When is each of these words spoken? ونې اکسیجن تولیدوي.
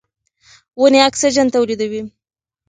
ونې 0.79 0.99
اکسیجن 1.09 1.47
تولیدوي. 1.53 2.01